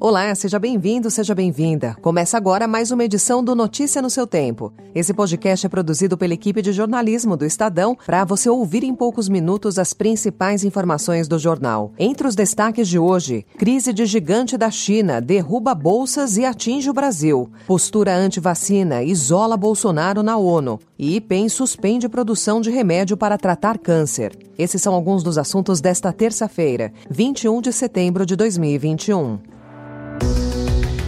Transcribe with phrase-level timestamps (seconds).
[0.00, 1.96] Olá, seja bem-vindo, seja bem-vinda.
[2.00, 4.72] Começa agora mais uma edição do Notícia no seu Tempo.
[4.94, 9.28] Esse podcast é produzido pela equipe de jornalismo do Estadão para você ouvir em poucos
[9.28, 11.92] minutos as principais informações do jornal.
[11.98, 16.94] Entre os destaques de hoje, crise de gigante da China derruba bolsas e atinge o
[16.94, 17.50] Brasil.
[17.66, 20.78] Postura anti-vacina isola Bolsonaro na ONU.
[20.96, 24.38] E IPEM suspende produção de remédio para tratar câncer.
[24.56, 29.57] Esses são alguns dos assuntos desta terça-feira, 21 de setembro de 2021.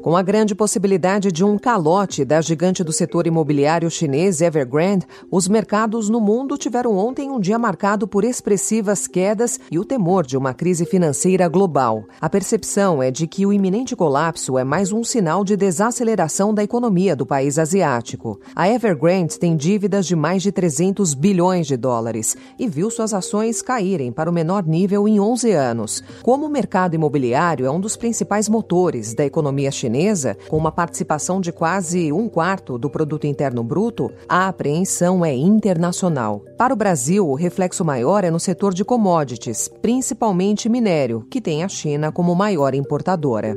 [0.00, 5.48] Com a grande possibilidade de um calote da gigante do setor imobiliário chinês Evergrande, os
[5.48, 10.36] mercados no mundo tiveram ontem um dia marcado por expressivas quedas e o temor de
[10.36, 12.04] uma crise financeira global.
[12.20, 16.62] A percepção é de que o iminente colapso é mais um sinal de desaceleração da
[16.62, 18.40] economia do país asiático.
[18.54, 23.60] A Evergrande tem dívidas de mais de 300 bilhões de dólares e viu suas ações
[23.60, 26.04] caírem para o menor nível em 11 anos.
[26.22, 30.70] Como o mercado imobiliário é um dos principais motores da economia chinesa, chinesa, com uma
[30.70, 36.44] participação de quase um quarto do produto interno bruto, a apreensão é internacional.
[36.56, 41.64] Para o Brasil, o reflexo maior é no setor de commodities, principalmente minério, que tem
[41.64, 43.56] a China como maior importadora.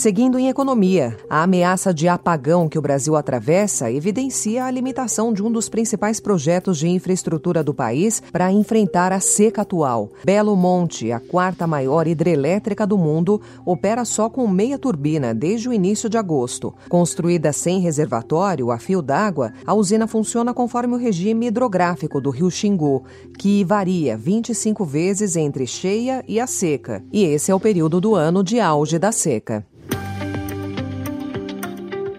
[0.00, 5.42] Seguindo em economia, a ameaça de apagão que o Brasil atravessa evidencia a limitação de
[5.42, 10.08] um dos principais projetos de infraestrutura do país para enfrentar a seca atual.
[10.24, 15.72] Belo Monte, a quarta maior hidrelétrica do mundo, opera só com meia turbina desde o
[15.72, 16.72] início de agosto.
[16.88, 22.50] Construída sem reservatório a fio d'água, a usina funciona conforme o regime hidrográfico do rio
[22.50, 23.04] Xingu,
[23.38, 27.04] que varia 25 vezes entre cheia e a seca.
[27.12, 29.62] E esse é o período do ano de auge da seca.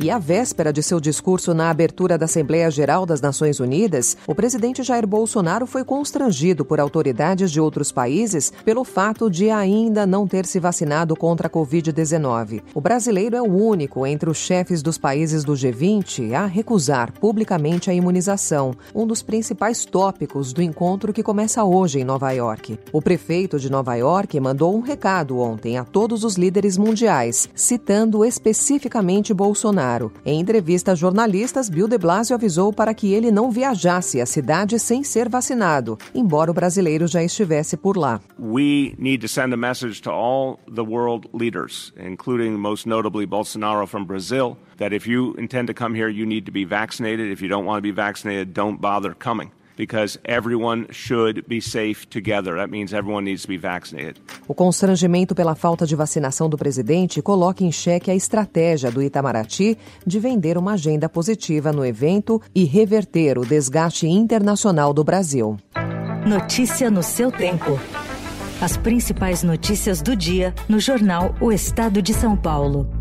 [0.04, 4.34] E à véspera de seu discurso na abertura da Assembleia Geral das Nações Unidas, o
[4.34, 10.28] presidente Jair Bolsonaro foi constrangido por autoridades de outros países pelo fato de ainda não
[10.28, 12.64] ter se vacinado contra a Covid-19.
[12.74, 17.92] O brasileiro é o único entre os chefes dos países do G20 a recusar publicamente
[17.92, 22.80] a imunização, um dos principais tópicos do encontro que começa hoje em Nova York.
[22.92, 28.26] O prefeito de Nova York mandou um recado ontem a todos os líderes mundiais, citando
[28.26, 29.91] especificamente Bolsonaro.
[29.92, 30.12] Bolsonaro.
[30.26, 34.80] Em entrevista a jornalistas, Bill de Blasio avisou para que ele não viajasse à cidade
[34.80, 38.22] sem ser vacinado, embora o brasileiro já estivesse por lá.
[38.40, 43.86] We need to send a message to all the world leaders, including most notably Bolsonaro
[43.88, 47.32] from Brazil, that if you intend to come here, you need to be vaccinated.
[47.32, 52.08] If you don't want to be vaccinated, don't bother coming because everyone should be safe
[52.08, 52.56] together.
[52.56, 54.22] That means everyone needs to be vaccinated.
[54.48, 59.76] O constrangimento pela falta de vacinação do presidente coloca em xeque a estratégia do Itamaraty
[60.06, 65.58] de vender uma agenda positiva no evento e reverter o desgaste internacional do Brasil.
[66.28, 67.80] Notícia no seu tempo.
[68.62, 73.01] As principais notícias do dia no jornal O Estado de São Paulo.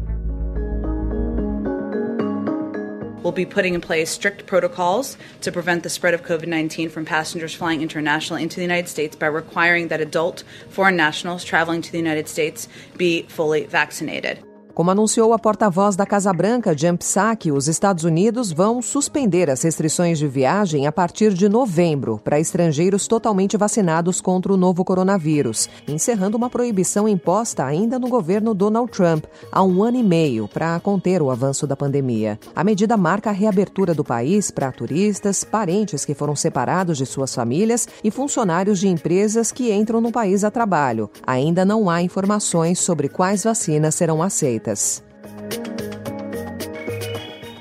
[3.22, 7.04] We'll be putting in place strict protocols to prevent the spread of COVID 19 from
[7.04, 11.92] passengers flying internationally into the United States by requiring that adult foreign nationals traveling to
[11.92, 14.42] the United States be fully vaccinated.
[14.80, 19.60] Como anunciou a porta-voz da Casa Branca, Jen Psaki, os Estados Unidos vão suspender as
[19.60, 25.68] restrições de viagem a partir de novembro para estrangeiros totalmente vacinados contra o novo coronavírus,
[25.86, 30.80] encerrando uma proibição imposta ainda no governo Donald Trump há um ano e meio para
[30.80, 32.40] conter o avanço da pandemia.
[32.56, 37.34] A medida marca a reabertura do país para turistas, parentes que foram separados de suas
[37.34, 41.10] famílias e funcionários de empresas que entram no país a trabalho.
[41.26, 44.69] Ainda não há informações sobre quais vacinas serão aceitas.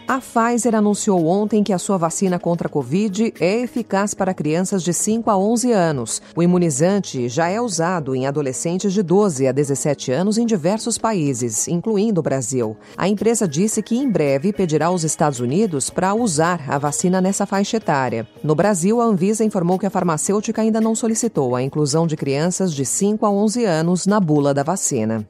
[0.10, 4.82] A Pfizer anunciou ontem que a sua vacina contra a Covid é eficaz para crianças
[4.82, 6.20] de 5 a 11 anos.
[6.36, 11.68] O imunizante já é usado em adolescentes de 12 a 17 anos em diversos países,
[11.68, 12.76] incluindo o Brasil.
[12.98, 17.46] A empresa disse que em breve pedirá aos Estados Unidos para usar a vacina nessa
[17.46, 18.28] faixa etária.
[18.44, 22.74] No Brasil, a Anvisa informou que a farmacêutica ainda não solicitou a inclusão de crianças
[22.74, 25.24] de 5 a 11 anos na bula da vacina.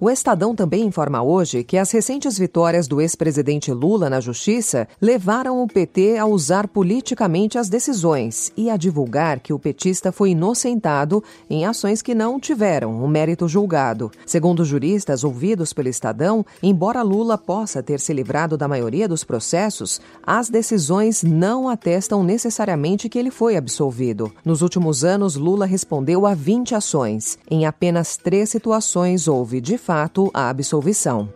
[0.00, 5.60] O Estadão também informa hoje que as recentes vitórias do ex-presidente Lula na Justiça levaram
[5.60, 11.20] o PT a usar politicamente as decisões e a divulgar que o petista foi inocentado
[11.50, 14.08] em ações que não tiveram o mérito julgado.
[14.24, 20.00] Segundo juristas ouvidos pelo Estadão, embora Lula possa ter se livrado da maioria dos processos,
[20.24, 24.32] as decisões não atestam necessariamente que ele foi absolvido.
[24.44, 27.36] Nos últimos anos, Lula respondeu a 20 ações.
[27.50, 31.32] Em apenas três situações houve, de fato, a absolvição.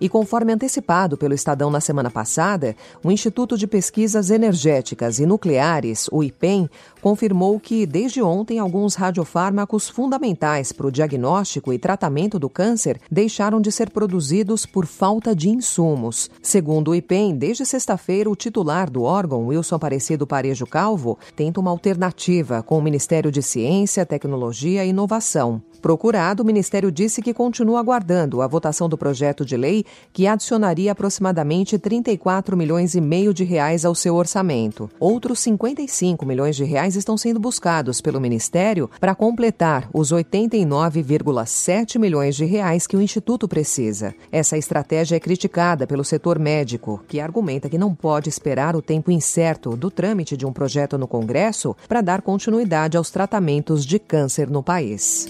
[0.00, 6.08] E conforme antecipado pelo Estadão na semana passada, o Instituto de Pesquisas Energéticas e Nucleares,
[6.12, 12.48] o IPEM, confirmou que desde ontem alguns radiofármacos fundamentais para o diagnóstico e tratamento do
[12.48, 16.30] câncer deixaram de ser produzidos por falta de insumos.
[16.40, 21.70] Segundo o IPEM, desde sexta-feira, o titular do órgão, Wilson Aparecido Parejo Calvo, tenta uma
[21.70, 25.62] alternativa com o Ministério de Ciência, Tecnologia e Inovação.
[25.80, 30.92] Procurado, o Ministério disse que continua aguardando a votação do projeto de lei que adicionaria
[30.92, 34.90] aproximadamente 34 milhões e meio de reais ao seu orçamento.
[34.98, 42.36] Outros 55 milhões de reais estão sendo buscados pelo Ministério para completar os 89,7 milhões
[42.36, 44.14] de reais que o Instituto precisa.
[44.30, 49.10] Essa estratégia é criticada pelo setor médico, que argumenta que não pode esperar o tempo
[49.10, 54.48] incerto do trâmite de um projeto no Congresso para dar continuidade aos tratamentos de câncer
[54.48, 55.26] no país.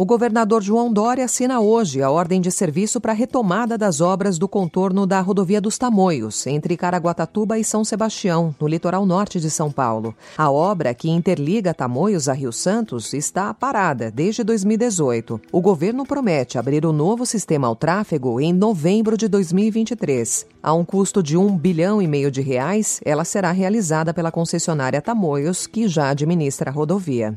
[0.00, 4.38] O governador João Dória assina hoje a ordem de serviço para a retomada das obras
[4.38, 9.50] do contorno da rodovia dos Tamoios, entre Caraguatatuba e São Sebastião, no litoral norte de
[9.50, 10.14] São Paulo.
[10.36, 15.40] A obra, que interliga Tamoios a Rio Santos, está parada desde 2018.
[15.50, 20.46] O governo promete abrir o novo sistema ao tráfego em novembro de 2023.
[20.62, 25.02] A um custo de um bilhão e meio de reais, ela será realizada pela concessionária
[25.02, 27.36] Tamoios, que já administra a rodovia.